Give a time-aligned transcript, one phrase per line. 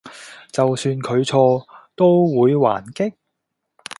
[0.51, 1.63] 就算佢錯
[1.95, 3.13] 都會還擊？